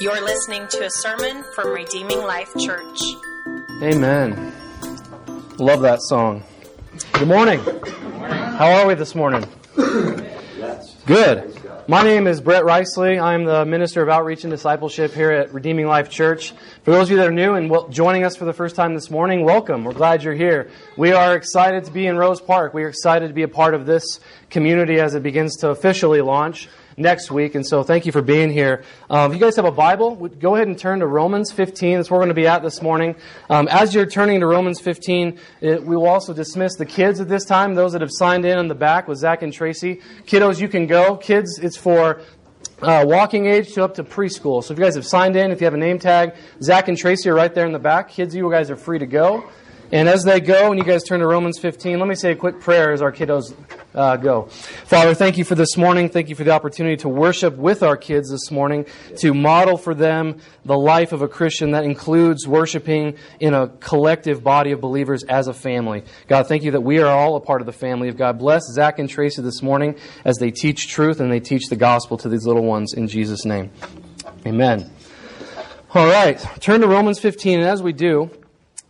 [0.00, 2.98] You're listening to a sermon from Redeeming Life Church.
[3.82, 4.50] Amen.
[5.58, 6.42] Love that song.
[7.12, 7.60] Good morning.
[8.22, 9.44] How are we this morning?
[11.04, 11.54] Good.
[11.86, 13.20] My name is Brett Riceley.
[13.20, 16.54] I'm the Minister of Outreach and Discipleship here at Redeeming Life Church.
[16.82, 19.10] For those of you that are new and joining us for the first time this
[19.10, 19.84] morning, welcome.
[19.84, 20.70] We're glad you're here.
[20.96, 22.72] We are excited to be in Rose Park.
[22.72, 26.22] We are excited to be a part of this community as it begins to officially
[26.22, 26.70] launch
[27.00, 27.54] next week.
[27.54, 28.84] And so thank you for being here.
[29.08, 31.96] Um, if you guys have a Bible, go ahead and turn to Romans 15.
[31.96, 33.16] That's where we're going to be at this morning.
[33.48, 37.28] Um, as you're turning to Romans 15, it, we will also dismiss the kids at
[37.28, 40.00] this time, those that have signed in on the back with Zach and Tracy.
[40.26, 41.16] Kiddos, you can go.
[41.16, 42.20] Kids, it's for
[42.82, 44.62] uh, walking age to up to preschool.
[44.62, 46.96] So if you guys have signed in, if you have a name tag, Zach and
[46.96, 48.10] Tracy are right there in the back.
[48.10, 49.50] Kids, you guys are free to go.
[49.92, 52.36] And as they go, and you guys turn to Romans 15, let me say a
[52.36, 53.54] quick prayer as our kiddos
[53.92, 54.44] uh, go.
[54.44, 56.08] Father, thank you for this morning.
[56.08, 58.86] Thank you for the opportunity to worship with our kids this morning,
[59.16, 64.44] to model for them the life of a Christian that includes worshiping in a collective
[64.44, 66.04] body of believers as a family.
[66.28, 68.38] God, thank you that we are all a part of the family of God.
[68.38, 72.16] Bless Zach and Tracy this morning as they teach truth and they teach the gospel
[72.18, 73.72] to these little ones in Jesus' name.
[74.46, 74.88] Amen.
[75.92, 78.30] All right, turn to Romans 15, and as we do,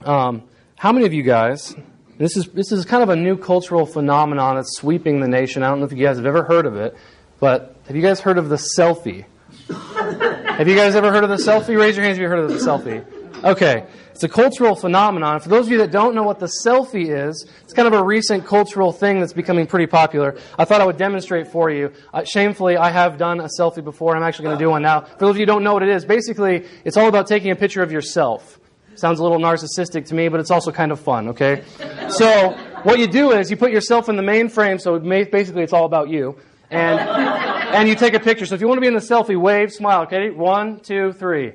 [0.04, 0.42] um,
[0.80, 1.76] how many of you guys,
[2.16, 5.62] this is, this is kind of a new cultural phenomenon that's sweeping the nation.
[5.62, 6.96] I don't know if you guys have ever heard of it,
[7.38, 9.26] but have you guys heard of the selfie?
[9.68, 11.78] have you guys ever heard of the selfie?
[11.78, 13.04] Raise your hands if you've heard of the selfie.
[13.44, 13.84] Okay.
[14.12, 15.40] It's a cultural phenomenon.
[15.40, 18.02] For those of you that don't know what the selfie is, it's kind of a
[18.02, 20.38] recent cultural thing that's becoming pretty popular.
[20.58, 21.92] I thought I would demonstrate for you.
[22.14, 25.02] Uh, shamefully, I have done a selfie before, I'm actually going to do one now.
[25.02, 27.50] For those of you who don't know what it is, basically, it's all about taking
[27.50, 28.59] a picture of yourself.
[29.00, 31.64] Sounds a little narcissistic to me, but it's also kind of fun, okay?
[32.10, 32.50] So,
[32.82, 35.86] what you do is you put yourself in the main frame, so basically it's all
[35.86, 36.36] about you.
[36.70, 38.44] And, and you take a picture.
[38.44, 40.28] So if you want to be in the selfie, wave, smile, okay?
[40.28, 41.54] One, two, three.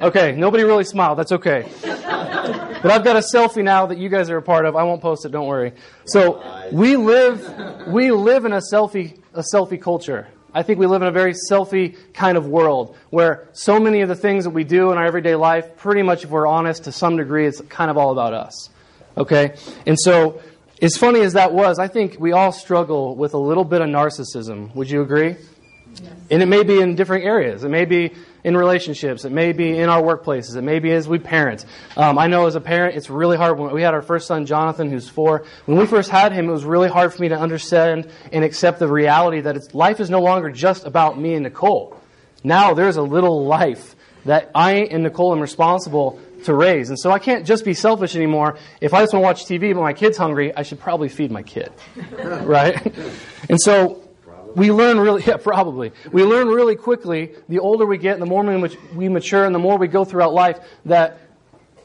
[0.00, 1.18] Okay, nobody really smiled.
[1.18, 1.68] That's okay.
[1.82, 4.74] But I've got a selfie now that you guys are a part of.
[4.74, 5.74] I won't post it, don't worry.
[6.06, 6.42] So
[6.72, 10.28] we live we live in a selfie a selfie culture.
[10.54, 14.08] I think we live in a very selfie kind of world where so many of
[14.08, 16.92] the things that we do in our everyday life, pretty much if we're honest to
[16.92, 18.70] some degree, it's kind of all about us.
[19.16, 19.56] Okay?
[19.84, 20.40] And so,
[20.80, 23.88] as funny as that was, I think we all struggle with a little bit of
[23.88, 24.74] narcissism.
[24.74, 25.36] Would you agree?
[26.30, 27.64] And it may be in different areas.
[27.64, 28.12] It may be
[28.44, 29.24] in relationships.
[29.24, 30.56] It may be in our workplaces.
[30.56, 31.64] It may be as we parent.
[31.96, 33.58] Um, I know as a parent, it's really hard.
[33.58, 36.52] When we had our first son, Jonathan, who's four, when we first had him, it
[36.52, 40.20] was really hard for me to understand and accept the reality that life is no
[40.20, 41.98] longer just about me and Nicole.
[42.42, 43.96] Now there's a little life
[44.26, 46.90] that I and Nicole am responsible to raise.
[46.90, 48.58] And so I can't just be selfish anymore.
[48.80, 51.30] If I just want to watch TV but my kid's hungry, I should probably feed
[51.30, 51.72] my kid.
[52.12, 52.94] right?
[53.48, 54.03] And so
[54.54, 55.92] we learn really, yeah, probably.
[56.12, 58.44] We learn really quickly, the older we get, and the more
[58.94, 61.18] we mature, and the more we go throughout life, that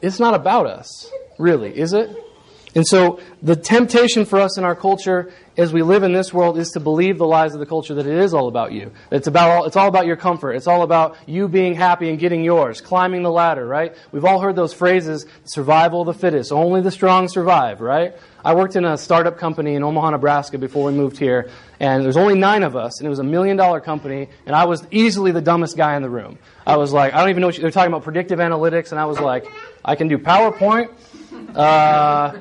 [0.02, 2.10] it's not about us, really, is it?
[2.74, 6.56] And so the temptation for us in our culture as we live in this world
[6.56, 8.92] is to believe the lies of the culture that it is all about you.
[9.10, 10.52] It's about all, it's all about your comfort.
[10.52, 13.94] It's all about you being happy and getting yours, climbing the ladder, right?
[14.12, 18.14] We've all heard those phrases, survival of the fittest, only the strong survive, right?
[18.42, 22.16] I worked in a startup company in Omaha, Nebraska before we moved here, and there's
[22.16, 25.32] only nine of us, and it was a million dollar company, and I was easily
[25.32, 26.38] the dumbest guy in the room.
[26.66, 29.00] I was like, I don't even know what you, they're talking about predictive analytics, and
[29.00, 29.44] I was like,
[29.84, 30.90] I can do PowerPoint.
[31.54, 32.38] Uh,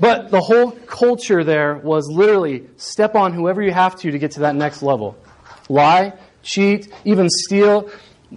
[0.00, 4.32] but the whole culture there was literally step on whoever you have to to get
[4.32, 5.16] to that next level.
[5.68, 7.90] Lie, cheat, even steal.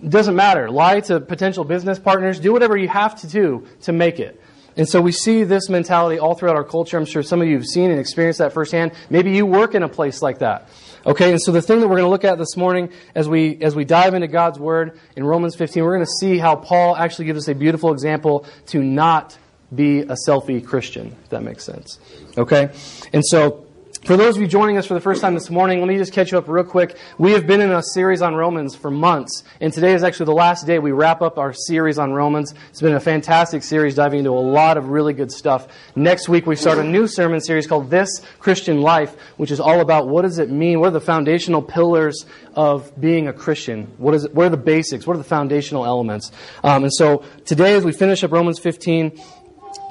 [0.07, 0.69] Doesn't matter.
[0.69, 2.39] Lie to potential business partners.
[2.39, 4.41] Do whatever you have to do to make it.
[4.75, 6.97] And so we see this mentality all throughout our culture.
[6.97, 8.93] I'm sure some of you have seen and experienced that firsthand.
[9.09, 10.67] Maybe you work in a place like that.
[11.05, 13.61] Okay, and so the thing that we're going to look at this morning as we
[13.61, 16.95] as we dive into God's word in Romans 15, we're going to see how Paul
[16.95, 19.37] actually gives us a beautiful example to not
[19.75, 21.99] be a selfie Christian, if that makes sense.
[22.37, 22.71] Okay?
[23.11, 23.65] And so,
[24.05, 26.11] for those of you joining us for the first time this morning, let me just
[26.11, 26.97] catch you up real quick.
[27.17, 30.33] We have been in a series on Romans for months, and today is actually the
[30.33, 32.53] last day we wrap up our series on Romans.
[32.69, 35.69] It's been a fantastic series diving into a lot of really good stuff.
[35.95, 38.09] Next week we start a new sermon series called This
[38.39, 40.81] Christian Life, which is all about what does it mean?
[40.81, 42.25] What are the foundational pillars
[42.55, 43.85] of being a Christian?
[43.99, 45.07] What is it, what are the basics?
[45.07, 46.29] What are the foundational elements?
[46.61, 49.17] Um, and so today as we finish up Romans 15,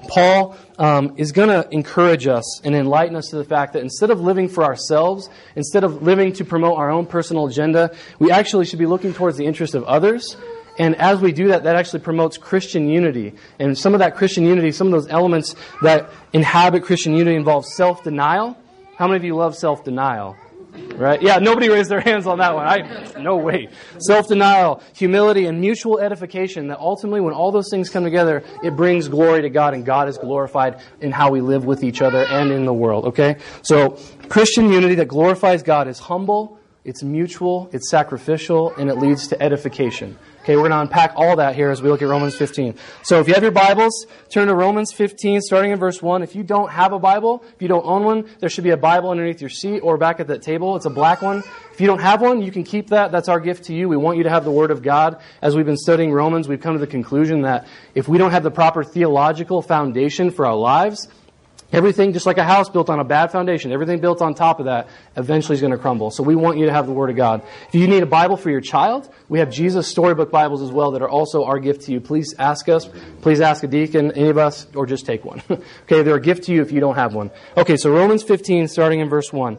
[0.09, 4.11] Paul um, is going to encourage us and enlighten us to the fact that instead
[4.11, 8.67] of living for ourselves, instead of living to promote our own personal agenda, we actually
[8.67, 10.37] should be looking towards the interest of others.
[10.79, 13.35] And as we do that, that actually promotes Christian unity.
[13.59, 17.67] And some of that Christian unity, some of those elements that inhabit Christian unity involve
[17.67, 18.57] self denial.
[18.97, 20.37] How many of you love self denial?
[20.95, 21.21] Right?
[21.21, 22.67] Yeah, nobody raised their hands on that one.
[22.67, 23.69] I no way.
[23.99, 29.09] Self-denial, humility, and mutual edification that ultimately when all those things come together, it brings
[29.09, 32.51] glory to God and God is glorified in how we live with each other and
[32.51, 33.37] in the world, okay?
[33.63, 33.99] So,
[34.29, 39.43] Christian unity that glorifies God is humble, it's mutual, it's sacrificial, and it leads to
[39.43, 40.19] edification.
[40.43, 42.75] Okay, we're going to unpack all that here as we look at Romans 15.
[43.05, 46.25] So if you have your Bibles, turn to Romans 15, starting in verse 1.
[46.25, 48.77] If you don't have a Bible, if you don't own one, there should be a
[48.77, 50.75] Bible underneath your seat or back at that table.
[50.75, 51.45] It's a black one.
[51.73, 53.13] If you don't have one, you can keep that.
[53.13, 53.89] That's our gift to you.
[53.89, 55.21] We want you to have the Word of God.
[55.41, 58.43] As we've been studying Romans, we've come to the conclusion that if we don't have
[58.43, 61.07] the proper theological foundation for our lives,
[61.73, 64.67] Everything, just like a house built on a bad foundation, everything built on top of
[64.67, 66.11] that eventually is going to crumble.
[66.11, 67.43] So we want you to have the Word of God.
[67.69, 70.91] If you need a Bible for your child, we have Jesus Storybook Bibles as well
[70.91, 72.01] that are also our gift to you.
[72.01, 72.91] Please ask us.
[73.23, 75.43] Please ask a deacon, any of us, or just take one.
[75.51, 77.31] okay, they're a gift to you if you don't have one.
[77.57, 79.57] Okay, so Romans 15, starting in verse 1.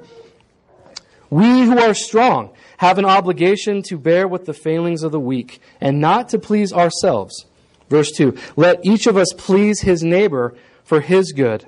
[1.32, 5.60] We who are strong have an obligation to bear with the failings of the weak
[5.82, 7.48] and not to please ourselves.
[7.90, 8.38] Verse 2.
[8.56, 11.66] Let each of us please his neighbor for his good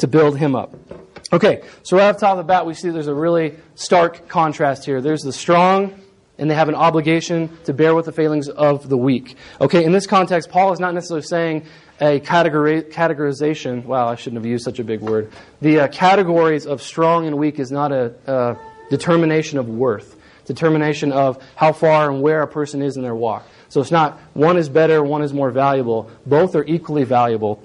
[0.00, 0.74] to build him up.
[1.32, 4.28] Okay, so right off the top of the bat, we see there's a really stark
[4.28, 5.00] contrast here.
[5.00, 6.00] There's the strong,
[6.38, 9.36] and they have an obligation to bear with the failings of the weak.
[9.60, 11.66] Okay, in this context, Paul is not necessarily saying
[12.00, 13.84] a categori- categorization.
[13.84, 15.30] Wow, I shouldn't have used such a big word.
[15.60, 18.54] The uh, categories of strong and weak is not a uh,
[18.88, 20.16] determination of worth,
[20.46, 23.46] determination of how far and where a person is in their walk.
[23.68, 26.10] So it's not one is better, one is more valuable.
[26.26, 27.62] Both are equally valuable.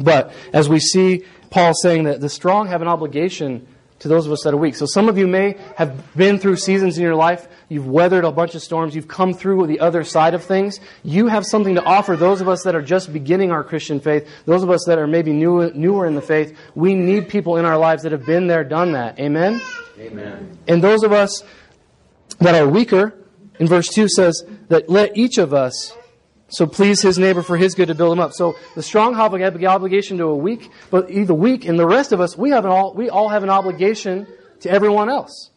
[0.00, 3.64] But as we see Paul saying that the strong have an obligation
[4.00, 4.74] to those of us that are weak.
[4.74, 7.46] So some of you may have been through seasons in your life.
[7.68, 8.96] You've weathered a bunch of storms.
[8.96, 10.80] You've come through the other side of things.
[11.04, 14.28] You have something to offer those of us that are just beginning our Christian faith,
[14.46, 16.58] those of us that are maybe new, newer in the faith.
[16.74, 19.20] We need people in our lives that have been there, done that.
[19.20, 19.62] Amen?
[20.00, 20.58] Amen.
[20.66, 21.44] And those of us
[22.40, 23.14] that are weaker,
[23.60, 25.96] in verse 2 says that let each of us
[26.48, 28.32] so please his neighbor for his good to build him up.
[28.32, 32.12] So the strong have an obligation to a weak, but the weak and the rest
[32.12, 34.26] of us, we have an all, we all have an obligation
[34.60, 35.50] to everyone else.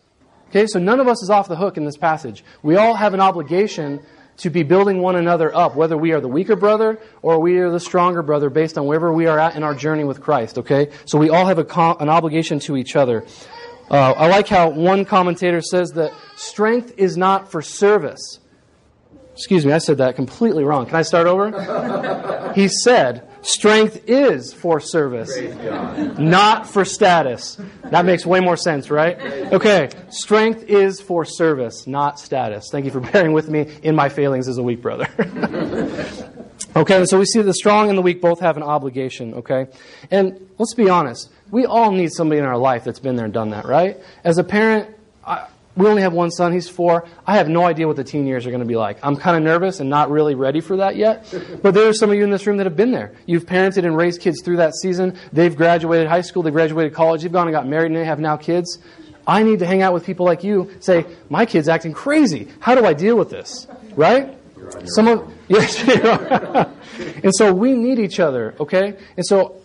[0.49, 2.43] Okay, so none of us is off the hook in this passage.
[2.63, 4.01] We all have an obligation
[4.37, 7.69] to be building one another up, whether we are the weaker brother or we are
[7.69, 10.57] the stronger brother based on wherever we are at in our journey with Christ.
[10.59, 13.25] Okay, so we all have a, an obligation to each other.
[13.89, 18.39] Uh, I like how one commentator says that strength is not for service
[19.37, 20.87] Excuse me, I said that completely wrong.
[20.87, 22.53] Can I start over?
[22.55, 25.31] he said, strength is for service,
[26.17, 27.61] not for status.
[27.83, 29.15] That makes way more sense, right?
[29.53, 32.69] Okay, strength is for service, not status.
[32.71, 35.07] Thank you for bearing with me in my failings as a weak brother.
[36.75, 39.67] okay, so we see the strong and the weak both have an obligation, okay?
[40.09, 43.33] And let's be honest, we all need somebody in our life that's been there and
[43.35, 43.97] done that, right?
[44.23, 45.45] As a parent, I,
[45.77, 47.07] we only have one son, he's four.
[47.25, 48.97] I have no idea what the teen years are going to be like.
[49.03, 51.33] I'm kind of nervous and not really ready for that yet.
[51.61, 53.13] But there are some of you in this room that have been there.
[53.25, 55.17] You've parented and raised kids through that season.
[55.33, 58.19] They've graduated high school, they've graduated college, they've gone and got married, and they have
[58.19, 58.79] now kids.
[59.27, 62.47] I need to hang out with people like you, say, my kid's acting crazy.
[62.59, 63.67] How do I deal with this?
[63.95, 64.37] Right?
[64.85, 65.83] Someone, yes,
[67.23, 68.97] and so we need each other, okay?
[69.15, 69.61] And so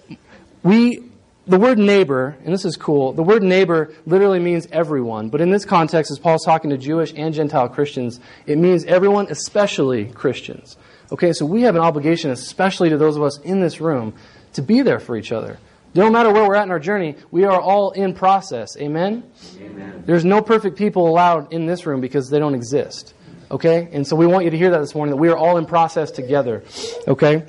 [0.62, 1.11] we
[1.46, 5.28] the word neighbor, and this is cool, the word neighbor literally means everyone.
[5.28, 9.26] But in this context, as Paul's talking to Jewish and Gentile Christians, it means everyone,
[9.28, 10.76] especially Christians.
[11.10, 14.14] Okay, so we have an obligation, especially to those of us in this room,
[14.54, 15.58] to be there for each other.
[15.94, 18.76] No matter where we're at in our journey, we are all in process.
[18.78, 19.24] Amen?
[19.60, 20.04] Amen?
[20.06, 23.12] There's no perfect people allowed in this room because they don't exist.
[23.50, 23.88] Okay?
[23.92, 25.66] And so we want you to hear that this morning, that we are all in
[25.66, 26.62] process together.
[27.06, 27.44] Okay?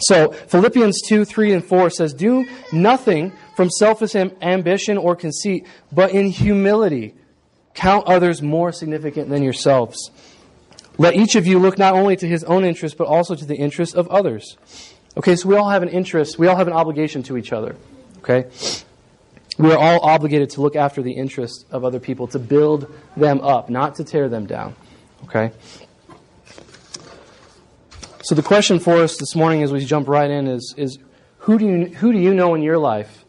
[0.00, 6.10] So, Philippians 2, 3, and 4 says, Do nothing from selfish ambition or conceit, but
[6.12, 7.14] in humility
[7.74, 10.10] count others more significant than yourselves.
[10.96, 13.56] Let each of you look not only to his own interest, but also to the
[13.56, 14.56] interest of others.
[15.16, 17.76] Okay, so we all have an interest, we all have an obligation to each other.
[18.18, 18.48] Okay?
[19.58, 23.40] We are all obligated to look after the interests of other people, to build them
[23.40, 24.74] up, not to tear them down.
[25.24, 25.52] Okay?
[28.22, 30.98] So the question for us this morning as we jump right in is, is
[31.38, 33.23] who, do you, who do you know in your life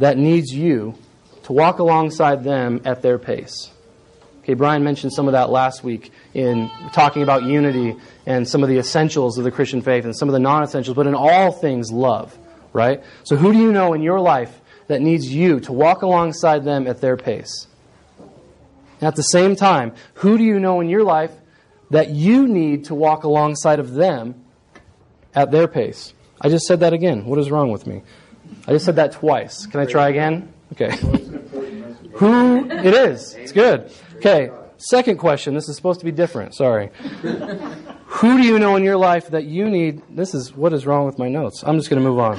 [0.00, 0.94] that needs you
[1.44, 3.70] to walk alongside them at their pace?
[4.42, 8.68] Okay, Brian mentioned some of that last week in talking about unity and some of
[8.68, 11.52] the essentials of the Christian faith and some of the non essentials, but in all
[11.52, 12.36] things, love,
[12.72, 13.02] right?
[13.24, 16.86] So who do you know in your life that needs you to walk alongside them
[16.86, 17.66] at their pace?
[19.02, 21.32] at the same time, who do you know in your life
[21.90, 24.44] that you need to walk alongside of them
[25.34, 26.14] at their pace.
[26.40, 27.26] I just said that again.
[27.26, 28.02] What is wrong with me?
[28.70, 29.66] I just said that twice.
[29.66, 30.54] Can I try again?
[30.74, 30.96] Okay.
[32.12, 33.34] Who it is.
[33.34, 33.90] It's good.
[34.18, 35.54] Okay, second question.
[35.54, 36.54] This is supposed to be different.
[36.54, 36.90] Sorry.
[38.06, 40.02] Who do you know in your life that you need?
[40.08, 41.64] This is what is wrong with my notes.
[41.66, 42.38] I'm just going to move on.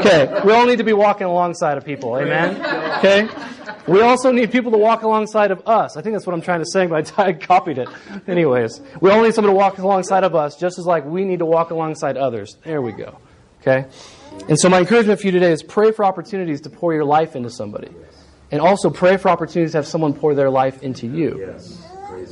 [0.00, 2.18] Okay, we all need to be walking alongside of people.
[2.18, 2.56] Amen?
[2.98, 3.26] Okay?
[3.86, 5.96] We also need people to walk alongside of us.
[5.96, 7.88] I think that's what I'm trying to say, but I copied it.
[8.28, 11.38] Anyways, we all need someone to walk alongside of us, just as like we need
[11.38, 12.58] to walk alongside others.
[12.62, 13.16] There we go.
[13.62, 13.86] Okay?
[14.48, 17.36] And so my encouragement for you today is pray for opportunities to pour your life
[17.36, 17.88] into somebody.
[18.50, 21.56] And also pray for opportunities to have someone pour their life into you.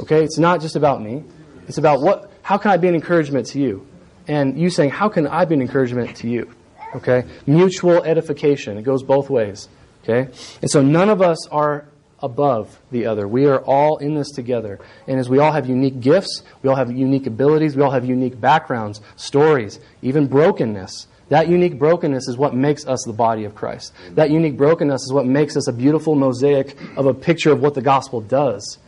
[0.00, 0.25] Okay?
[0.25, 1.25] It's not just about me.
[1.69, 3.87] It's about what how can I be an encouragement to you?
[4.26, 6.52] And you saying, how can I be an encouragement to you?
[6.97, 7.25] Okay?
[7.47, 8.76] Mutual edification.
[8.76, 9.69] It goes both ways.
[10.02, 10.33] Okay?
[10.61, 11.87] And so none of us are
[12.23, 13.26] above the other.
[13.26, 14.78] We are all in this together.
[15.07, 18.04] And as we all have unique gifts, we all have unique abilities, we all have
[18.04, 21.07] unique backgrounds, stories, even brokenness.
[21.30, 23.92] That unique brokenness is what makes us the body of Christ.
[24.16, 27.75] That unique brokenness is what makes us a beautiful mosaic of a picture of what
[27.75, 28.78] the gospel does.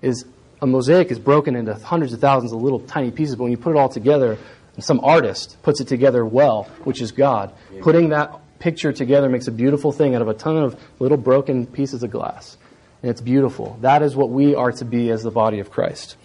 [0.00, 0.24] Is
[0.60, 3.58] a mosaic is broken into hundreds of thousands of little tiny pieces, but when you
[3.58, 4.38] put it all together,
[4.78, 7.52] some artist puts it together well, which is God.
[7.82, 11.66] Putting that picture together makes a beautiful thing out of a ton of little broken
[11.66, 12.56] pieces of glass.
[13.02, 13.76] And it's beautiful.
[13.80, 16.16] That is what we are to be as the body of Christ.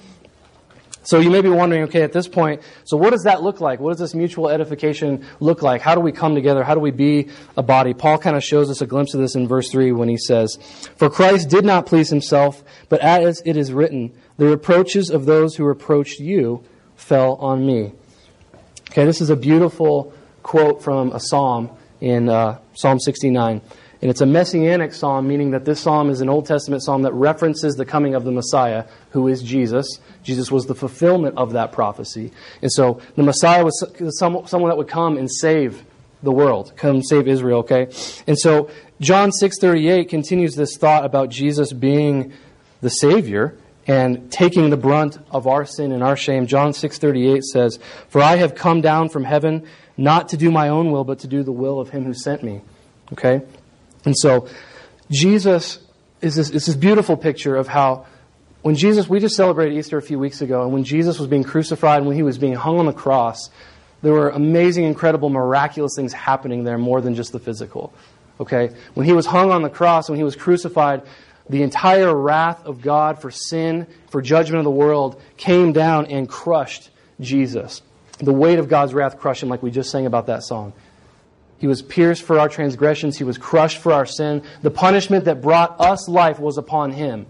[1.07, 3.79] So you may be wondering, okay, at this point, so what does that look like?
[3.79, 5.81] What does this mutual edification look like?
[5.81, 6.65] How do we come together?
[6.65, 7.93] How do we be a body?
[7.93, 10.57] Paul kind of shows us a glimpse of this in verse 3 when he says,
[10.97, 15.55] For Christ did not please himself, but as it is written, the reproaches of those
[15.55, 16.61] who reproached you
[16.97, 17.93] fell on me.
[18.89, 21.69] Okay, this is a beautiful quote from a psalm
[22.01, 23.61] in uh, Psalm 69.
[24.01, 27.13] And it's a messianic psalm, meaning that this psalm is an Old Testament psalm that
[27.13, 29.99] references the coming of the Messiah, who is Jesus.
[30.21, 32.31] Jesus was the fulfillment of that prophecy.
[32.61, 33.83] And so the Messiah was
[34.19, 35.83] someone that would come and save
[36.21, 37.87] the world, come save Israel, okay?
[38.27, 42.33] And so John 6:38 continues this thought about Jesus being
[42.81, 43.55] the savior
[43.87, 46.45] and taking the brunt of our sin and our shame.
[46.45, 49.63] John 6:38 says, "For I have come down from heaven
[49.95, 52.43] not to do my own will, but to do the will of him who sent
[52.43, 52.61] me."
[53.13, 53.41] Okay?
[54.05, 54.47] And so
[55.09, 55.79] Jesus
[56.21, 58.05] is this, is this beautiful picture of how
[58.61, 61.43] when Jesus, we just celebrated Easter a few weeks ago, and when Jesus was being
[61.43, 63.49] crucified, when he was being hung on the cross,
[64.01, 67.93] there were amazing, incredible, miraculous things happening there more than just the physical.
[68.39, 68.71] Okay?
[68.93, 71.03] When he was hung on the cross, when he was crucified,
[71.49, 76.27] the entire wrath of God for sin, for judgment of the world, came down and
[76.27, 76.89] crushed
[77.19, 77.81] Jesus.
[78.19, 80.73] The weight of God's wrath crushed him, like we just sang about that song.
[81.59, 84.43] He was pierced for our transgressions, he was crushed for our sin.
[84.61, 87.25] The punishment that brought us life was upon him.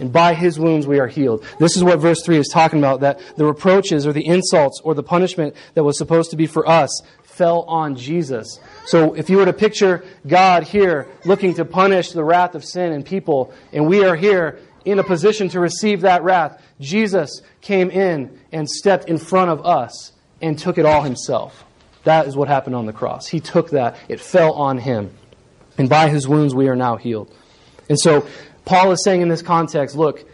[0.00, 1.44] And by his wounds we are healed.
[1.58, 4.94] This is what verse 3 is talking about that the reproaches or the insults or
[4.94, 8.58] the punishment that was supposed to be for us fell on Jesus.
[8.86, 12.92] So if you were to picture God here looking to punish the wrath of sin
[12.92, 17.90] and people, and we are here in a position to receive that wrath, Jesus came
[17.90, 21.64] in and stepped in front of us and took it all himself.
[22.04, 23.26] That is what happened on the cross.
[23.26, 25.12] He took that, it fell on him.
[25.78, 27.32] And by his wounds we are now healed.
[27.88, 28.26] And so
[28.64, 30.24] Paul is saying in this context look,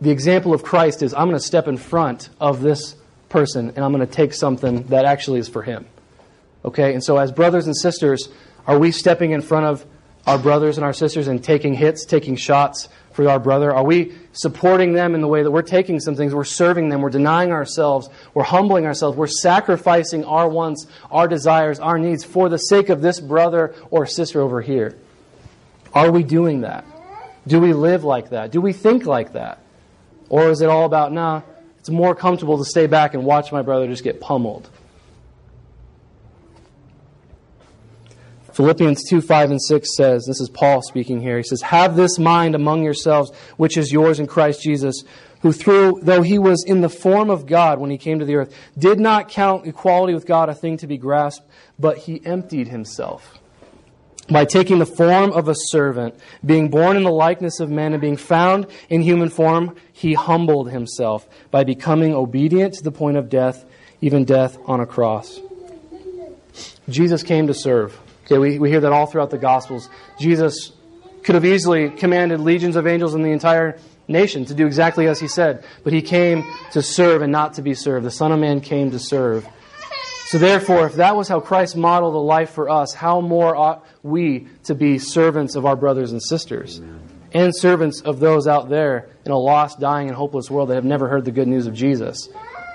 [0.00, 2.96] the example of Christ is I'm going to step in front of this
[3.28, 5.86] person and I'm going to take something that actually is for him.
[6.64, 6.94] Okay?
[6.94, 8.28] And so, as brothers and sisters,
[8.66, 9.84] are we stepping in front of
[10.26, 13.74] our brothers and our sisters and taking hits, taking shots for our brother?
[13.74, 17.02] Are we supporting them in the way that we're taking some things, we're serving them,
[17.02, 22.48] we're denying ourselves, we're humbling ourselves, we're sacrificing our wants, our desires, our needs for
[22.48, 24.96] the sake of this brother or sister over here?
[25.92, 26.84] Are we doing that?
[27.46, 28.52] Do we live like that?
[28.52, 29.58] Do we think like that?
[30.28, 31.42] Or is it all about, nah,
[31.78, 34.70] it's more comfortable to stay back and watch my brother just get pummeled?
[38.52, 41.36] Philippians 2 5 and 6 says, this is Paul speaking here.
[41.36, 45.04] He says, Have this mind among yourselves, which is yours in Christ Jesus,
[45.40, 48.36] who through, though he was in the form of God when he came to the
[48.36, 51.46] earth, did not count equality with God a thing to be grasped,
[51.78, 53.38] but he emptied himself.
[54.28, 56.14] By taking the form of a servant,
[56.44, 60.70] being born in the likeness of men, and being found in human form, he humbled
[60.70, 63.64] himself by becoming obedient to the point of death,
[64.00, 65.40] even death on a cross.
[66.88, 67.98] Jesus came to serve.
[68.30, 69.90] Okay, we, we hear that all throughout the Gospels.
[70.20, 70.70] Jesus
[71.24, 75.18] could have easily commanded legions of angels in the entire nation to do exactly as
[75.18, 78.06] he said, but he came to serve and not to be served.
[78.06, 79.48] The Son of Man came to serve.
[80.26, 83.84] So, therefore, if that was how Christ modeled a life for us, how more ought
[84.04, 86.78] we to be servants of our brothers and sisters?
[86.78, 87.00] Amen.
[87.32, 90.84] And servants of those out there in a lost, dying, and hopeless world that have
[90.84, 92.28] never heard the good news of Jesus.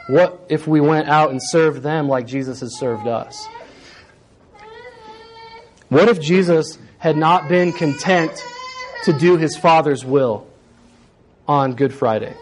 [0.08, 3.48] What if we went out and served them like Jesus has served us?
[5.90, 8.44] What if Jesus had not been content
[9.04, 10.48] to do his Father's will
[11.48, 12.36] on Good Friday?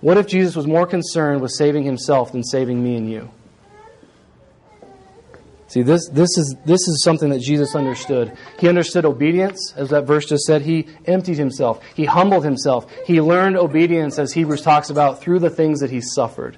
[0.00, 3.30] What if Jesus was more concerned with saving himself than saving me and you?
[5.70, 8.36] See, this, this, is, this is something that Jesus understood.
[8.58, 10.62] He understood obedience, as that verse just said.
[10.62, 11.80] He emptied himself.
[11.94, 12.90] He humbled himself.
[13.06, 16.56] He learned obedience, as Hebrews talks about, through the things that he suffered.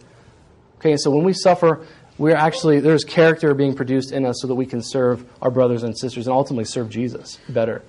[0.78, 1.86] Okay, so when we suffer,
[2.22, 5.82] we're actually, there's character being produced in us so that we can serve our brothers
[5.82, 7.82] and sisters and ultimately serve Jesus better.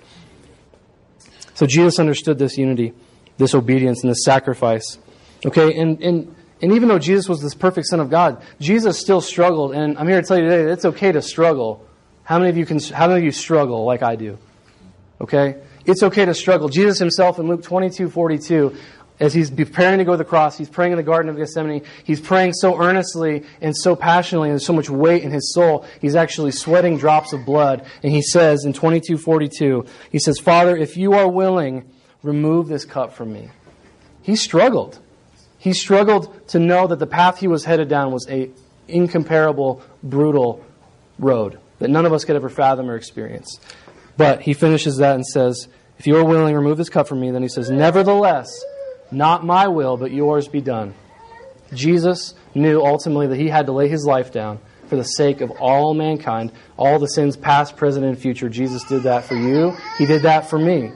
[1.53, 2.93] So Jesus understood this unity,
[3.37, 4.97] this obedience, and this sacrifice.
[5.45, 9.21] Okay, and, and and even though Jesus was this perfect Son of God, Jesus still
[9.21, 9.75] struggled.
[9.75, 11.85] And I'm here to tell you today it's okay to struggle.
[12.23, 12.79] How many of you can?
[12.79, 14.39] How many of you struggle like I do?
[15.21, 16.69] Okay, it's okay to struggle.
[16.69, 18.75] Jesus himself in Luke 22, 42,
[19.24, 21.84] as he's preparing to go to the cross, he's praying in the Garden of Gethsemane.
[22.03, 25.86] He's praying so earnestly and so passionately, and there's so much weight in his soul.
[26.01, 27.86] He's actually sweating drops of blood.
[28.03, 31.89] And he says in 22, 42, he says, Father, if you are willing,
[32.22, 33.50] remove this cup from me.
[34.22, 35.00] He struggled.
[35.58, 38.51] He struggled to know that the path he was headed down was a
[38.89, 40.65] incomparable, brutal
[41.18, 43.58] road that none of us could ever fathom or experience.
[44.18, 47.32] But he finishes that and says, If you are willing, remove this cup from me.
[47.32, 48.50] Then he says, Nevertheless,
[49.13, 50.93] not my will, but yours be done.
[51.74, 55.51] Jesus knew ultimately that he had to lay his life down for the sake of
[55.51, 58.50] all mankind, all the sins past, present, and future.
[58.50, 59.75] Jesus did that for you.
[59.98, 60.91] He did that for me.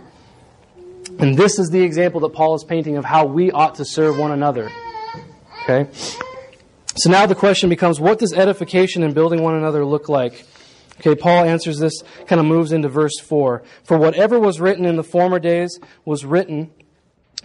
[1.20, 4.18] And this is the example that Paul is painting of how we ought to serve
[4.18, 4.70] one another.
[5.64, 5.90] Okay?
[6.96, 10.46] So now the question becomes what does edification and building one another look like?
[11.00, 13.64] Okay, Paul answers this, kind of moves into verse 4.
[13.84, 16.72] For whatever was written in the former days was written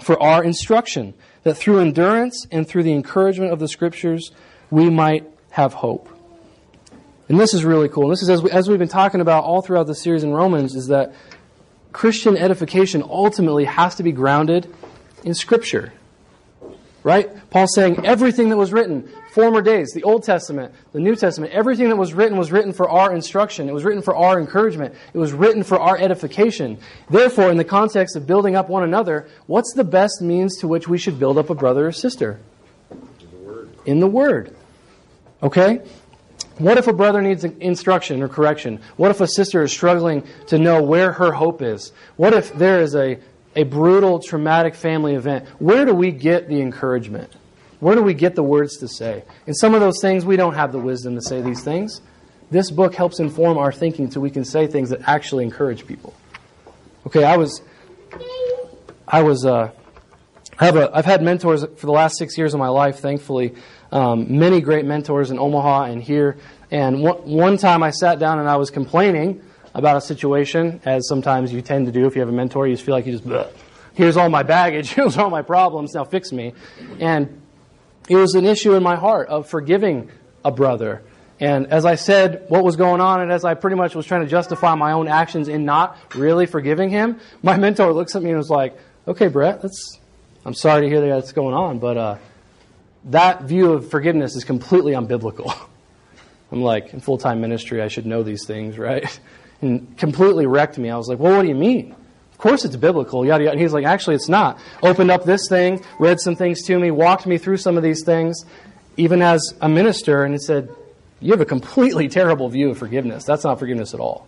[0.02, 4.32] for our instruction, that through endurance and through the encouragement of the Scriptures
[4.70, 6.08] we might have hope.
[7.28, 8.04] And this is really cool.
[8.04, 10.32] And this is as, we, as we've been talking about all throughout the series in
[10.32, 11.14] Romans, is that
[11.92, 14.72] Christian edification ultimately has to be grounded
[15.24, 15.92] in Scripture.
[17.02, 17.30] Right?
[17.50, 21.88] Paul's saying everything that was written, former days, the Old Testament, the New Testament, everything
[21.88, 23.68] that was written was written for our instruction.
[23.68, 24.94] It was written for our encouragement.
[25.14, 26.78] It was written for our edification.
[27.08, 30.86] Therefore, in the context of building up one another, what's the best means to which
[30.86, 32.40] we should build up a brother or sister?
[32.90, 33.70] In the Word.
[33.86, 34.56] In the Word.
[35.42, 35.80] Okay?
[36.58, 38.80] What if a brother needs instruction or correction?
[38.96, 41.92] What if a sister is struggling to know where her hope is?
[42.16, 43.18] What if there is a,
[43.56, 45.48] a brutal, traumatic family event?
[45.58, 47.32] Where do we get the encouragement?
[47.82, 49.24] Where do we get the words to say?
[49.44, 52.00] In some of those things, we don't have the wisdom to say these things.
[52.48, 56.14] This book helps inform our thinking so we can say things that actually encourage people.
[57.08, 57.60] Okay, I was,
[59.08, 59.72] I was, uh,
[60.60, 63.56] I have a, I've had mentors for the last six years of my life, thankfully,
[63.90, 66.36] um, many great mentors in Omaha and here.
[66.70, 69.42] And one, one time I sat down and I was complaining
[69.74, 72.68] about a situation, as sometimes you tend to do if you have a mentor.
[72.68, 73.52] You just feel like you just, Bleh.
[73.94, 76.54] here's all my baggage, here's all my problems, now fix me.
[77.00, 77.42] And
[78.08, 80.10] it was an issue in my heart of forgiving
[80.44, 81.02] a brother.
[81.40, 84.22] And as I said what was going on, and as I pretty much was trying
[84.22, 88.30] to justify my own actions in not really forgiving him, my mentor looks at me
[88.30, 89.98] and was like, okay, Brett, that's,
[90.44, 92.18] I'm sorry to hear that that's going on, but uh,
[93.06, 95.54] that view of forgiveness is completely unbiblical.
[96.52, 99.20] I'm like, in full time ministry, I should know these things, right?
[99.60, 100.90] And completely wrecked me.
[100.90, 101.94] I was like, well, what do you mean?
[102.42, 103.52] Course it's biblical, yada yada.
[103.52, 104.58] And he's like, actually, it's not.
[104.82, 108.02] Opened up this thing, read some things to me, walked me through some of these
[108.04, 108.44] things,
[108.96, 110.68] even as a minister, and he said,
[111.20, 113.22] you have a completely terrible view of forgiveness.
[113.22, 114.26] That's not forgiveness at all.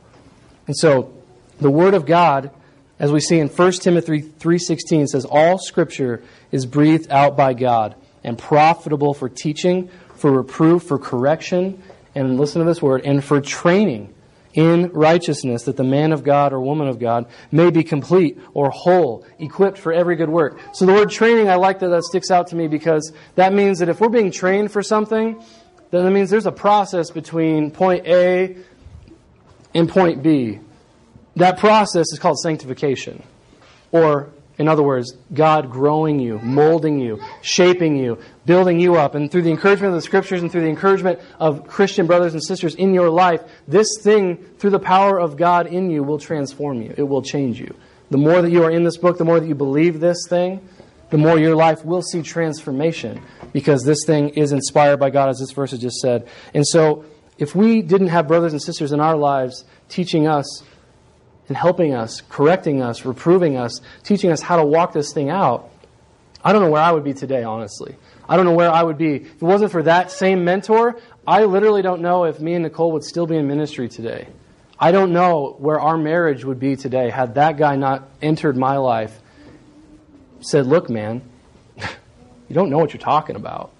[0.68, 1.12] And so,
[1.60, 2.52] the Word of God,
[3.00, 6.22] as we see in 1 Timothy 3.16, says, All Scripture
[6.52, 11.82] is breathed out by God and profitable for teaching, for reproof, for correction,
[12.14, 14.13] and listen to this word, and for training
[14.54, 18.70] in righteousness, that the man of God or woman of God may be complete or
[18.70, 20.58] whole, equipped for every good work.
[20.72, 23.80] So the word training, I like that that sticks out to me because that means
[23.80, 25.42] that if we're being trained for something,
[25.90, 28.56] then that means there's a process between point A
[29.74, 30.60] and point B.
[31.36, 33.22] That process is called sanctification,
[33.90, 39.14] or in other words, God growing you, molding you, shaping you, building you up.
[39.14, 42.42] And through the encouragement of the scriptures and through the encouragement of Christian brothers and
[42.42, 46.82] sisters in your life, this thing, through the power of God in you, will transform
[46.82, 46.94] you.
[46.96, 47.74] It will change you.
[48.10, 50.66] The more that you are in this book, the more that you believe this thing,
[51.10, 55.38] the more your life will see transformation because this thing is inspired by God, as
[55.38, 56.28] this verse has just said.
[56.54, 57.04] And so,
[57.38, 60.62] if we didn't have brothers and sisters in our lives teaching us
[61.48, 65.70] and helping us, correcting us, reproving us, teaching us how to walk this thing out,
[66.42, 67.96] I don't know where I would be today, honestly.
[68.28, 69.16] I don't know where I would be.
[69.16, 72.92] If it wasn't for that same mentor, I literally don't know if me and Nicole
[72.92, 74.28] would still be in ministry today.
[74.78, 78.76] I don't know where our marriage would be today had that guy not entered my
[78.76, 79.18] life,
[80.40, 81.22] said, Look, man,
[81.76, 83.70] you don't know what you're talking about.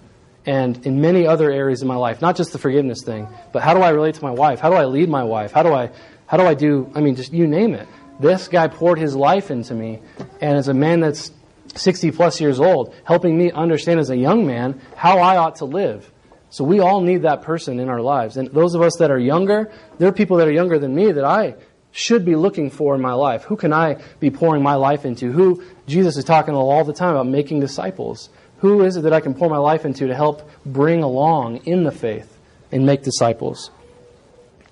[0.45, 3.73] And in many other areas of my life, not just the forgiveness thing, but how
[3.73, 4.59] do I relate to my wife?
[4.59, 5.51] How do I lead my wife?
[5.51, 5.89] How do I,
[6.27, 7.87] how do I do, I mean, just you name it.
[8.19, 10.01] This guy poured his life into me,
[10.41, 11.31] and as a man that's
[11.75, 15.65] 60 plus years old, helping me understand as a young man how I ought to
[15.65, 16.09] live.
[16.49, 18.37] So we all need that person in our lives.
[18.37, 21.11] And those of us that are younger, there are people that are younger than me
[21.11, 21.55] that I
[21.91, 23.43] should be looking for in my life.
[23.43, 25.31] Who can I be pouring my life into?
[25.31, 28.29] Who Jesus is talking all the time about making disciples.
[28.59, 31.83] Who is it that I can pour my life into to help bring along in
[31.83, 32.37] the faith
[32.71, 33.71] and make disciples?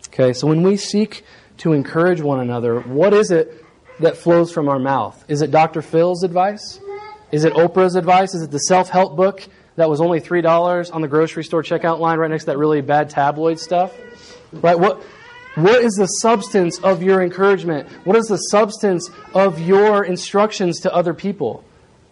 [0.08, 1.24] Okay, so when we seek
[1.63, 3.63] to encourage one another, what is it
[4.02, 5.23] that flows from our mouth?
[5.30, 5.82] Is it Dr.
[5.82, 6.82] Phil's advice?
[7.32, 8.36] Is it Oprah's advice?
[8.36, 9.47] Is it the self help book
[9.78, 12.82] that was only $3 on the grocery store checkout line right next to that really
[12.82, 13.97] bad tabloid stuff?
[14.52, 14.78] Right?
[14.78, 15.04] What,
[15.56, 17.89] what is the substance of your encouragement?
[18.04, 21.63] What is the substance of your instructions to other people?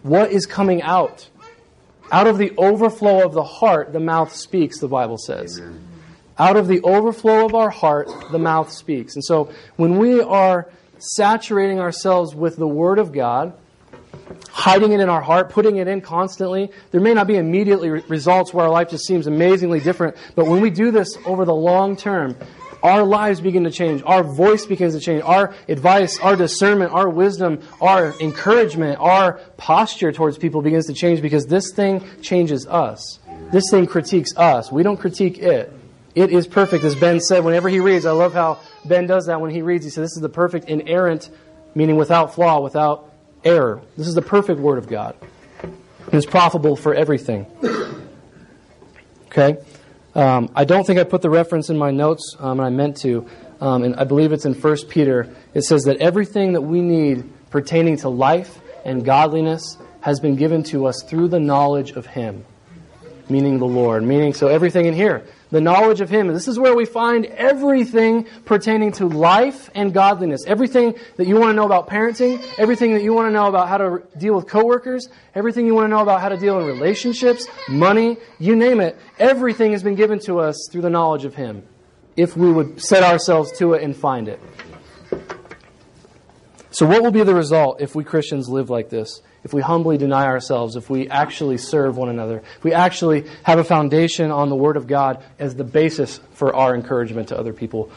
[0.02, 1.28] What is coming out?
[2.10, 5.60] Out of the overflow of the heart, the mouth speaks, the Bible says.
[5.60, 5.91] Amen.
[6.38, 9.14] Out of the overflow of our heart, the mouth speaks.
[9.14, 13.52] And so when we are saturating ourselves with the Word of God,
[14.50, 16.70] hiding it in our heart, putting it in constantly.
[16.90, 20.60] There may not be immediately results where our life just seems amazingly different, but when
[20.60, 22.36] we do this over the long term,
[22.82, 24.02] our lives begin to change.
[24.04, 25.22] Our voice begins to change.
[25.22, 31.22] Our advice, our discernment, our wisdom, our encouragement, our posture towards people begins to change
[31.22, 33.20] because this thing changes us.
[33.52, 34.72] This thing critiques us.
[34.72, 35.72] We don't critique it.
[36.14, 38.04] It is perfect, as Ben said whenever he reads.
[38.04, 39.84] I love how Ben does that when he reads.
[39.84, 41.30] He says, This is the perfect, inerrant,
[41.74, 43.10] meaning without flaw, without
[43.44, 43.82] error.
[43.96, 45.16] This is the perfect Word of God.
[45.62, 47.46] It is profitable for everything.
[49.26, 49.56] Okay?
[50.14, 52.98] Um, I don't think I put the reference in my notes, um, and I meant
[52.98, 53.26] to.
[53.62, 55.32] Um, and I believe it's in 1 Peter.
[55.54, 60.64] It says that everything that we need pertaining to life and godliness has been given
[60.64, 62.44] to us through the knowledge of Him,
[63.30, 64.02] meaning the Lord.
[64.02, 66.28] Meaning, so everything in here the knowledge of Him.
[66.28, 70.44] And this is where we find everything pertaining to life and godliness.
[70.46, 73.68] Everything that you want to know about parenting, everything that you want to know about
[73.68, 76.66] how to deal with coworkers, everything you want to know about how to deal in
[76.66, 78.98] relationships, money, you name it.
[79.18, 81.62] Everything has been given to us through the knowledge of Him.
[82.16, 84.40] If we would set ourselves to it and find it.
[86.70, 89.20] So, what will be the result if we Christians live like this?
[89.44, 93.58] If we humbly deny ourselves, if we actually serve one another, if we actually have
[93.58, 97.52] a foundation on the Word of God as the basis for our encouragement to other
[97.52, 97.90] people.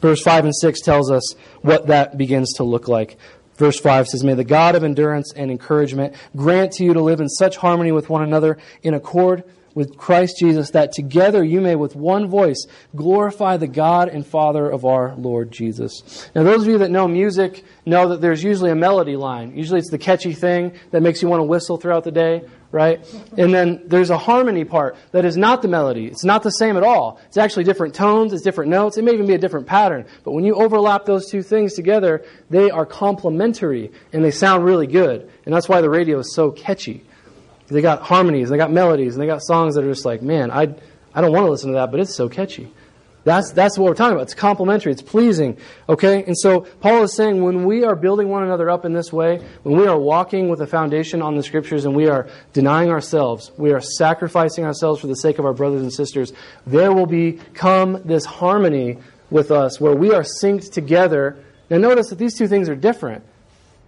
[0.00, 3.16] Verse 5 and 6 tells us what that begins to look like.
[3.56, 7.20] Verse 5 says, May the God of endurance and encouragement grant to you to live
[7.20, 9.42] in such harmony with one another in accord
[9.78, 14.68] with Christ Jesus, that together you may with one voice glorify the God and Father
[14.68, 16.28] of our Lord Jesus.
[16.34, 19.56] Now, those of you that know music know that there's usually a melody line.
[19.56, 23.06] Usually it's the catchy thing that makes you want to whistle throughout the day, right?
[23.36, 26.06] And then there's a harmony part that is not the melody.
[26.06, 27.20] It's not the same at all.
[27.28, 30.06] It's actually different tones, it's different notes, it may even be a different pattern.
[30.24, 34.88] But when you overlap those two things together, they are complementary and they sound really
[34.88, 35.30] good.
[35.46, 37.04] And that's why the radio is so catchy.
[37.68, 40.50] They got harmonies, they got melodies, and they got songs that are just like, man,
[40.50, 40.74] I,
[41.14, 42.72] I don't want to listen to that, but it's so catchy.
[43.24, 44.22] That's, that's what we're talking about.
[44.22, 44.90] It's complementary.
[44.90, 45.58] It's pleasing.
[45.86, 46.24] Okay?
[46.24, 49.44] And so Paul is saying when we are building one another up in this way,
[49.64, 53.52] when we are walking with a foundation on the scriptures and we are denying ourselves,
[53.58, 56.32] we are sacrificing ourselves for the sake of our brothers and sisters,
[56.66, 58.96] there will become this harmony
[59.28, 61.36] with us where we are synced together.
[61.68, 63.24] Now notice that these two things are different.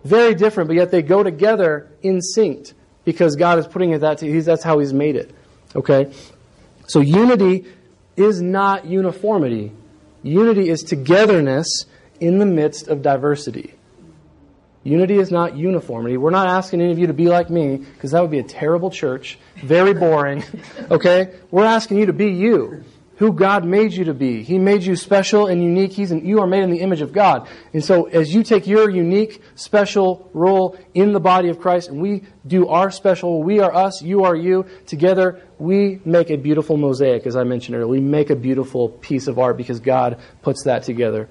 [0.05, 4.19] Very different, but yet they go together in synced because God is putting it that
[4.19, 5.35] to, that's how He's made it.
[5.75, 6.13] Okay?
[6.87, 7.67] So unity
[8.17, 9.73] is not uniformity.
[10.23, 11.87] Unity is togetherness
[12.19, 13.75] in the midst of diversity.
[14.83, 16.17] Unity is not uniformity.
[16.17, 18.45] We're not asking any of you to be like me, because that would be a
[18.45, 20.45] terrible church, very boring.
[20.91, 21.33] Okay?
[21.53, 22.85] We're asking you to be you
[23.21, 24.43] who God made you to be.
[24.43, 25.93] He made you special and unique.
[25.93, 27.47] He's in, you are made in the image of God.
[27.75, 32.01] And so as you take your unique, special role in the body of Christ and
[32.01, 36.79] we do our special, we are us, you are you, together we make a beautiful
[36.79, 37.89] mosaic, as I mentioned earlier.
[37.89, 41.29] We make a beautiful piece of art because God puts that together.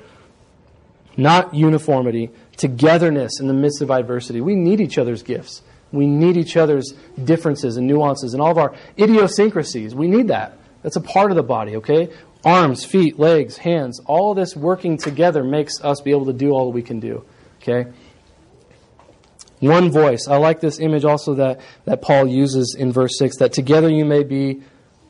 [1.18, 4.42] Not uniformity, togetherness in the midst of adversity.
[4.42, 5.64] We need each other's gifts.
[5.92, 9.96] We need each other's differences and nuances and all of our idiosyncrasies.
[9.96, 10.59] We need that.
[10.82, 12.10] That's a part of the body, okay?
[12.44, 16.66] Arms, feet, legs, hands, all this working together makes us be able to do all
[16.66, 17.26] that we can do,
[17.62, 17.92] okay?
[19.60, 20.28] One voice.
[20.28, 24.06] I like this image also that, that Paul uses in verse 6 that together you
[24.06, 24.62] may be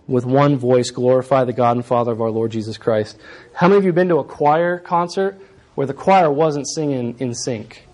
[0.08, 3.19] with one voice glorify the God and Father of our Lord Jesus Christ.
[3.53, 5.39] How many of you have been to a choir concert
[5.75, 7.86] where the choir wasn't singing in sync?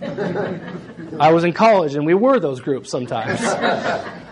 [1.20, 3.40] I was in college and we were those groups sometimes.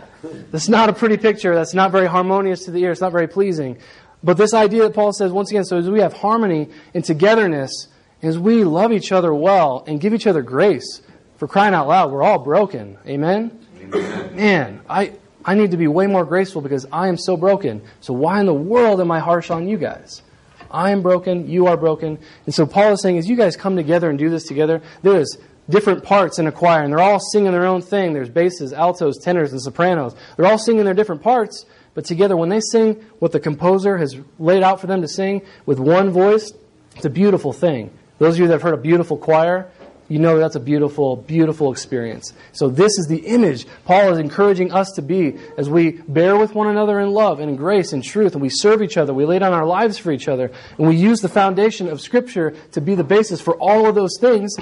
[0.50, 1.54] That's not a pretty picture.
[1.54, 2.92] That's not very harmonious to the ear.
[2.92, 3.78] It's not very pleasing.
[4.22, 7.88] But this idea that Paul says, once again, so as we have harmony and togetherness,
[8.22, 11.02] as we love each other well and give each other grace,
[11.36, 12.96] for crying out loud, we're all broken.
[13.06, 13.66] Amen?
[13.82, 14.36] Amen.
[14.36, 15.12] Man, I,
[15.44, 17.82] I need to be way more graceful because I am so broken.
[18.00, 20.22] So why in the world am I harsh on you guys?
[20.70, 22.18] I am broken, you are broken.
[22.46, 25.20] And so Paul is saying, as you guys come together and do this together, there
[25.20, 28.12] is different parts in a choir, and they're all singing their own thing.
[28.12, 30.14] There's basses, altos, tenors, and sopranos.
[30.36, 34.16] They're all singing their different parts, but together, when they sing what the composer has
[34.38, 36.52] laid out for them to sing with one voice,
[36.96, 37.90] it's a beautiful thing.
[38.18, 39.70] Those of you that have heard a beautiful choir,
[40.08, 42.32] you know that's a beautiful, beautiful experience.
[42.52, 46.54] So this is the image Paul is encouraging us to be as we bear with
[46.54, 49.24] one another in love and in grace and truth, and we serve each other, we
[49.24, 52.80] lay down our lives for each other, and we use the foundation of Scripture to
[52.80, 54.54] be the basis for all of those things.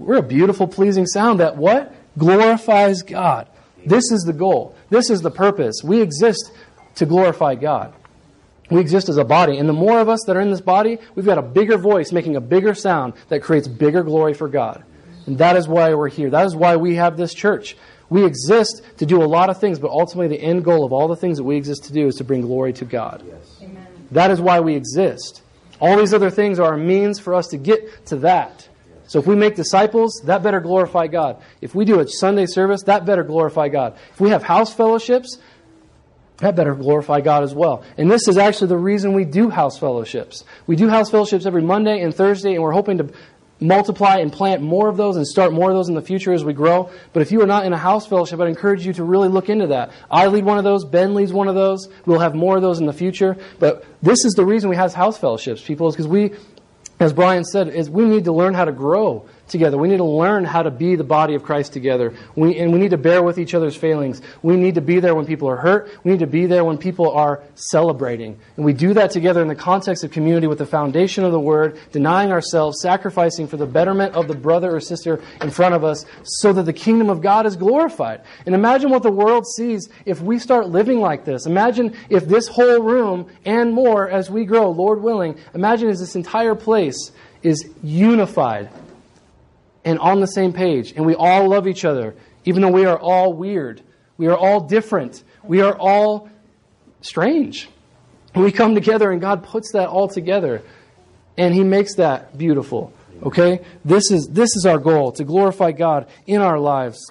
[0.00, 1.94] We're a beautiful, pleasing sound that what?
[2.16, 3.48] Glorifies God.
[3.84, 4.74] This is the goal.
[4.88, 5.82] This is the purpose.
[5.84, 6.52] We exist
[6.96, 7.94] to glorify God.
[8.70, 9.58] We exist as a body.
[9.58, 12.12] And the more of us that are in this body, we've got a bigger voice
[12.12, 14.84] making a bigger sound that creates bigger glory for God.
[15.26, 16.30] And that is why we're here.
[16.30, 17.76] That is why we have this church.
[18.08, 21.08] We exist to do a lot of things, but ultimately the end goal of all
[21.08, 23.22] the things that we exist to do is to bring glory to God.
[23.26, 23.70] Yes.
[24.12, 25.42] That is why we exist.
[25.80, 28.68] All these other things are a means for us to get to that.
[29.10, 31.42] So if we make disciples, that better glorify God.
[31.60, 33.98] If we do a Sunday service, that better glorify God.
[34.12, 35.36] If we have house fellowships,
[36.36, 37.82] that better glorify God as well.
[37.98, 40.44] And this is actually the reason we do house fellowships.
[40.68, 43.12] We do house fellowships every Monday and Thursday, and we're hoping to
[43.58, 46.44] multiply and plant more of those and start more of those in the future as
[46.44, 46.88] we grow.
[47.12, 49.48] But if you are not in a house fellowship, I'd encourage you to really look
[49.48, 49.90] into that.
[50.08, 51.88] I lead one of those, Ben leads one of those.
[52.06, 53.36] We'll have more of those in the future.
[53.58, 56.30] But this is the reason we have house fellowships, people, is because we
[57.00, 59.76] as Brian said, is we need to learn how to grow together.
[59.76, 62.14] We need to learn how to be the body of Christ together.
[62.36, 64.22] We, and we need to bear with each other's failings.
[64.42, 65.90] We need to be there when people are hurt.
[66.04, 68.38] We need to be there when people are celebrating.
[68.56, 71.40] And we do that together in the context of community with the foundation of the
[71.40, 75.84] Word, denying ourselves, sacrificing for the betterment of the brother or sister in front of
[75.84, 78.22] us so that the kingdom of God is glorified.
[78.46, 81.46] And imagine what the world sees if we start living like this.
[81.46, 86.16] Imagine if this whole room and more as we grow, Lord willing, imagine as this
[86.16, 88.70] entire place is unified
[89.90, 92.96] and on the same page, and we all love each other, even though we are
[92.96, 93.82] all weird.
[94.18, 95.24] We are all different.
[95.42, 96.30] We are all
[97.00, 97.68] strange.
[98.36, 100.62] We come together, and God puts that all together,
[101.36, 102.92] and He makes that beautiful.
[103.24, 103.64] Okay?
[103.84, 107.10] This is, this is our goal to glorify God in our lives.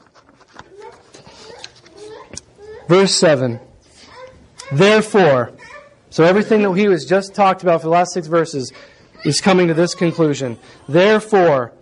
[2.87, 3.59] Verse 7.
[4.71, 5.51] Therefore,
[6.11, 8.71] so everything that he was just talked about for the last six verses
[9.25, 10.57] is coming to this conclusion.
[10.87, 11.73] Therefore,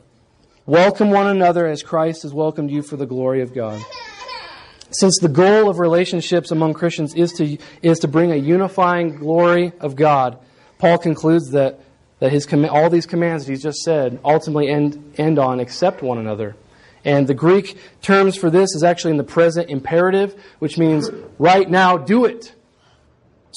[0.68, 3.82] Welcome one another as Christ has welcomed you for the glory of God.
[4.90, 9.72] Since the goal of relationships among Christians is to, is to bring a unifying glory
[9.80, 10.38] of God,
[10.78, 11.80] Paul concludes that,
[12.20, 16.18] that his, all these commands that he's just said ultimately end, end on accept one
[16.18, 16.58] another.
[17.06, 21.70] And the Greek terms for this is actually in the present imperative, which means right
[21.70, 22.54] now do it.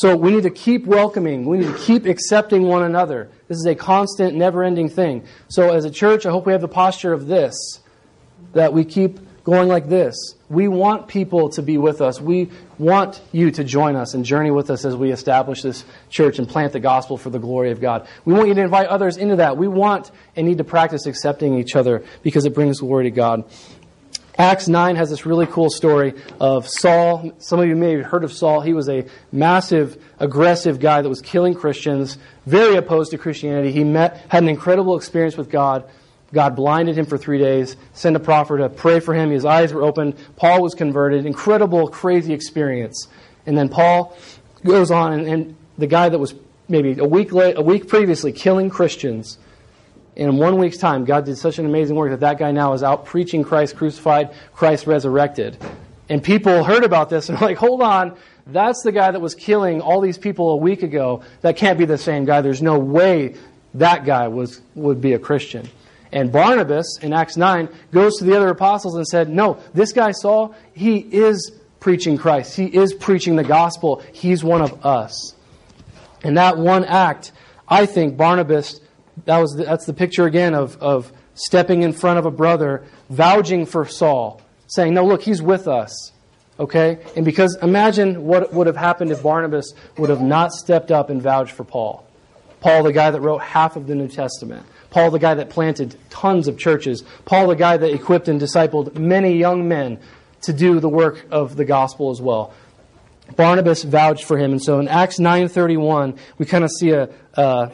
[0.00, 1.44] So we need to keep welcoming.
[1.44, 3.28] We need to keep accepting one another.
[3.48, 5.26] This is a constant, never ending thing.
[5.48, 7.80] So as a church, I hope we have the posture of this
[8.54, 10.16] that we keep going like this.
[10.48, 12.18] We want people to be with us.
[12.18, 16.38] We want you to join us and journey with us as we establish this church
[16.38, 18.08] and plant the gospel for the glory of God.
[18.24, 19.58] We want you to invite others into that.
[19.58, 23.44] We want and need to practice accepting each other because it brings glory to God.
[24.38, 27.32] Acts 9 has this really cool story of Saul.
[27.38, 28.60] Some of you may have heard of Saul.
[28.60, 32.16] He was a massive, aggressive guy that was killing Christians,
[32.46, 33.72] very opposed to Christianity.
[33.72, 35.84] He met, had an incredible experience with God.
[36.32, 39.30] God blinded him for three days, sent a prophet to pray for him.
[39.30, 40.14] His eyes were opened.
[40.36, 41.26] Paul was converted.
[41.26, 43.08] Incredible, crazy experience.
[43.46, 44.16] And then Paul
[44.64, 46.34] goes on, and, and the guy that was
[46.68, 49.38] maybe a week late, a week previously killing Christians
[50.16, 52.82] in one week's time, God did such an amazing work that that guy now is
[52.82, 55.56] out preaching Christ crucified, Christ resurrected.
[56.08, 59.34] And people heard about this and are like, hold on, that's the guy that was
[59.34, 61.22] killing all these people a week ago.
[61.42, 62.40] That can't be the same guy.
[62.40, 63.36] There's no way
[63.74, 65.68] that guy was, would be a Christian.
[66.12, 70.10] And Barnabas in Acts 9 goes to the other apostles and said, No, this guy
[70.10, 72.56] Saul, he is preaching Christ.
[72.56, 74.02] He is preaching the gospel.
[74.12, 75.34] He's one of us.
[76.22, 77.32] And that one act,
[77.68, 78.80] I think Barnabas
[79.24, 82.84] that was the, that's the picture again of, of stepping in front of a brother,
[83.08, 86.12] vouching for Saul, saying, No, look, he's with us.
[86.58, 86.98] Okay?
[87.16, 91.22] And because imagine what would have happened if Barnabas would have not stepped up and
[91.22, 92.06] vouched for Paul.
[92.60, 94.66] Paul, the guy that wrote half of the New Testament.
[94.90, 97.02] Paul, the guy that planted tons of churches.
[97.24, 99.98] Paul, the guy that equipped and discipled many young men
[100.42, 102.52] to do the work of the gospel as well.
[103.36, 104.52] Barnabas vouched for him.
[104.52, 107.70] And so in Acts 9.31, we kind of see a, a,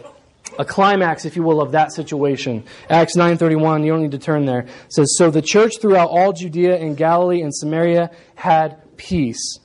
[0.59, 2.65] a, climax, if you will, of that situation.
[2.89, 4.67] Acts 9.31, you don't need to turn there.
[4.89, 9.59] Says, So the church throughout all Judea and Galilee and Samaria had peace,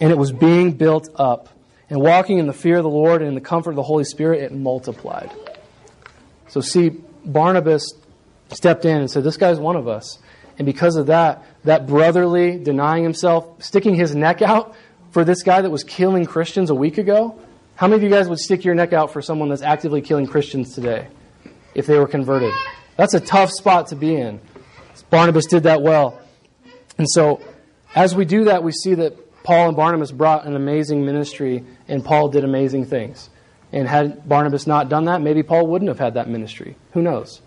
[0.00, 1.48] and it was being built up.
[1.90, 4.04] And walking in the fear of the Lord and in the comfort of the Holy
[4.04, 5.32] Spirit, it multiplied.
[6.48, 6.90] So see,
[7.24, 7.94] Barnabas
[8.52, 10.18] stepped in and said, This guy's one of us.
[10.58, 14.74] And because of that, that brotherly denying himself, sticking his neck out
[15.12, 17.38] for this guy that was killing Christians a week ago,
[17.78, 20.26] how many of you guys would stick your neck out for someone that's actively killing
[20.26, 21.06] Christians today
[21.76, 22.52] if they were converted?
[22.96, 24.40] That's a tough spot to be in.
[25.10, 26.20] Barnabas did that well.
[26.98, 27.40] And so,
[27.94, 32.04] as we do that, we see that Paul and Barnabas brought an amazing ministry, and
[32.04, 33.30] Paul did amazing things.
[33.70, 36.74] And had Barnabas not done that, maybe Paul wouldn't have had that ministry.
[36.94, 37.42] Who knows?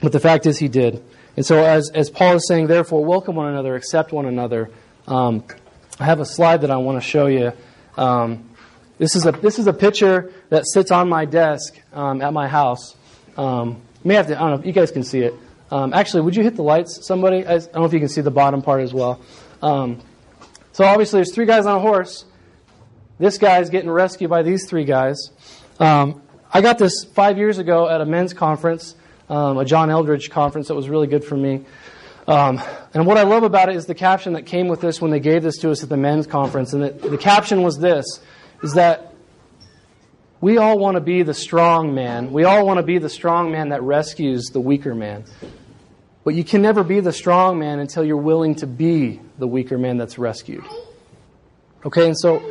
[0.00, 1.04] But the fact is, he did.
[1.36, 4.70] And so, as, as Paul is saying, therefore, welcome one another, accept one another.
[5.06, 5.44] Um,
[6.00, 7.52] I have a slide that I want to show you.
[7.98, 8.48] Um,
[9.02, 12.46] this is a this is a picture that sits on my desk um, at my
[12.46, 12.94] house.
[13.36, 14.36] Um, may have to.
[14.36, 15.34] I don't know if you guys can see it.
[15.72, 17.44] Um, actually, would you hit the lights, somebody?
[17.44, 19.20] I don't know if you can see the bottom part as well.
[19.60, 20.00] Um,
[20.70, 22.26] so obviously, there's three guys on a horse.
[23.18, 25.30] This guy's getting rescued by these three guys.
[25.80, 26.22] Um,
[26.54, 28.94] I got this five years ago at a men's conference
[29.28, 31.64] um, a John Eldredge conference that was really good for me.
[32.28, 32.60] Um,
[32.94, 35.20] and what I love about it is the caption that came with this when they
[35.20, 36.72] gave this to us at the men's conference.
[36.72, 38.20] And the, the caption was this,
[38.62, 39.14] is that
[40.40, 42.32] we all want to be the strong man.
[42.32, 45.24] We all want to be the strong man that rescues the weaker man.
[46.24, 49.78] But you can never be the strong man until you're willing to be the weaker
[49.78, 50.64] man that's rescued.
[51.84, 52.42] Okay, and so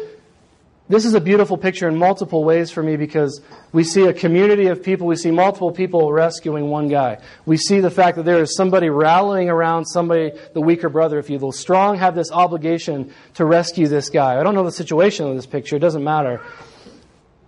[0.92, 4.68] this is a beautiful picture in multiple ways for me because we see a community
[4.68, 7.20] of people, we see multiple people rescuing one guy.
[7.46, 11.30] We see the fact that there is somebody rallying around somebody, the weaker brother, if
[11.30, 11.54] you will.
[11.54, 14.38] Strong have this obligation to rescue this guy.
[14.38, 16.42] I don't know the situation of this picture, it doesn't matter.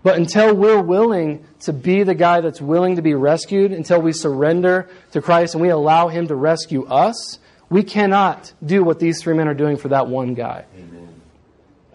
[0.03, 4.13] But until we're willing to be the guy that's willing to be rescued, until we
[4.13, 9.21] surrender to Christ and we allow Him to rescue us, we cannot do what these
[9.21, 10.65] three men are doing for that one guy.
[10.77, 11.21] Amen.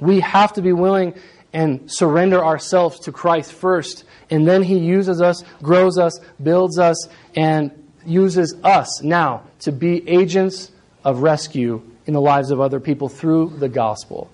[0.00, 1.14] We have to be willing
[1.52, 4.04] and surrender ourselves to Christ first.
[4.30, 7.70] And then He uses us, grows us, builds us, and
[8.04, 10.70] uses us now to be agents
[11.04, 14.30] of rescue in the lives of other people through the gospel.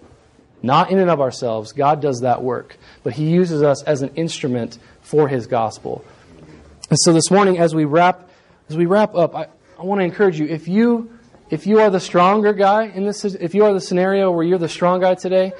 [0.62, 1.72] Not in and of ourselves.
[1.72, 2.76] God does that work.
[3.02, 6.04] But He uses us as an instrument for His gospel.
[6.90, 8.28] And so this morning, as we wrap,
[8.68, 9.48] as we wrap up, I,
[9.78, 11.10] I want to encourage you, if you
[11.50, 14.58] if you are the stronger guy in this if you are the scenario where you're
[14.58, 15.52] the strong guy today,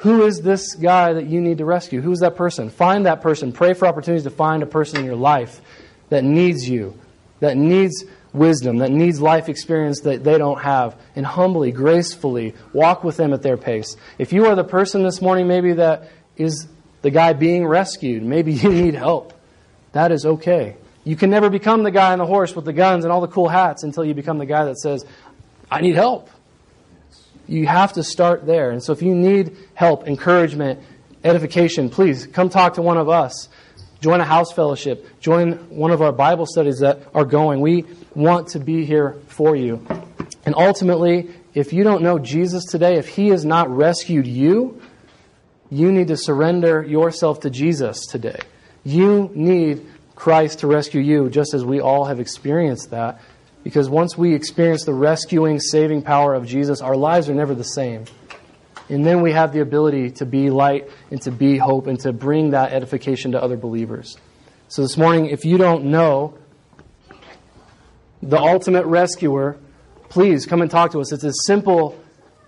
[0.00, 2.00] who is this guy that you need to rescue?
[2.00, 2.70] Who's that person?
[2.70, 3.52] Find that person.
[3.52, 5.60] Pray for opportunities to find a person in your life
[6.08, 6.98] that needs you,
[7.40, 13.04] that needs wisdom, that needs life experience that they don't have, and humbly, gracefully walk
[13.04, 13.96] with them at their pace.
[14.16, 16.66] If you are the person this morning, maybe that is
[17.02, 19.34] the guy being rescued, maybe you need help,
[19.92, 20.76] that is okay.
[21.04, 23.28] You can never become the guy on the horse with the guns and all the
[23.28, 25.04] cool hats until you become the guy that says,
[25.70, 26.30] I need help.
[27.50, 28.70] You have to start there.
[28.70, 30.78] And so if you need help, encouragement,
[31.24, 33.48] edification, please come talk to one of us.
[34.00, 35.20] Join a house fellowship.
[35.20, 37.60] Join one of our Bible studies that are going.
[37.60, 39.84] We want to be here for you.
[40.46, 44.80] And ultimately, if you don't know Jesus today, if He has not rescued you,
[45.70, 48.38] you need to surrender yourself to Jesus today.
[48.84, 53.20] You need Christ to rescue you, just as we all have experienced that.
[53.62, 57.64] Because once we experience the rescuing, saving power of Jesus, our lives are never the
[57.64, 58.04] same.
[58.88, 62.12] And then we have the ability to be light and to be hope and to
[62.12, 64.16] bring that edification to other believers.
[64.68, 66.38] So this morning, if you don't know
[68.22, 69.58] the ultimate rescuer,
[70.08, 71.12] please come and talk to us.
[71.12, 71.98] It's as simple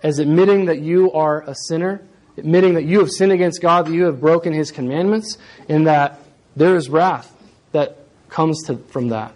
[0.01, 2.01] as admitting that you are a sinner,
[2.37, 5.37] admitting that you have sinned against God, that you have broken his commandments,
[5.69, 6.19] and that
[6.55, 7.33] there is wrath
[7.71, 7.99] that
[8.29, 9.33] comes to, from that.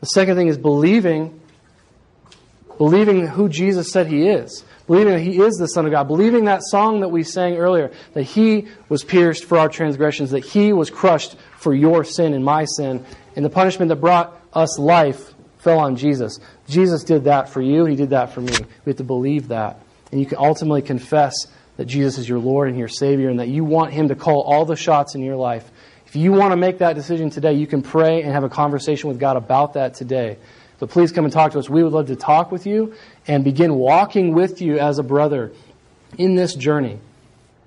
[0.00, 1.40] The second thing is believing,
[2.76, 4.64] believing who Jesus said he is.
[4.86, 6.04] Believing that he is the Son of God.
[6.08, 10.44] Believing that song that we sang earlier, that he was pierced for our transgressions, that
[10.44, 13.04] he was crushed for your sin and my sin,
[13.36, 16.38] and the punishment that brought us life fell on Jesus.
[16.68, 18.54] Jesus did that for you, he did that for me.
[18.84, 19.80] We have to believe that.
[20.10, 21.34] And you can ultimately confess
[21.76, 24.42] that Jesus is your Lord and your Savior, and that you want him to call
[24.42, 25.70] all the shots in your life
[26.08, 29.10] if you want to make that decision today, you can pray and have a conversation
[29.10, 30.38] with God about that today.
[30.78, 31.68] But please come and talk to us.
[31.68, 32.94] We would love to talk with you
[33.26, 35.52] and begin walking with you as a brother
[36.16, 36.98] in this journey.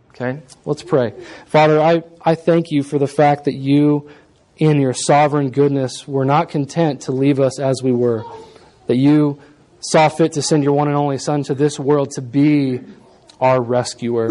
[0.09, 0.41] Okay?
[0.65, 1.13] Let's pray.
[1.45, 4.09] Father, I, I thank you for the fact that you,
[4.57, 8.23] in your sovereign goodness, were not content to leave us as we were.
[8.87, 9.39] That you
[9.81, 12.79] saw fit to send your one and only Son to this world to be
[13.39, 14.29] our rescuer,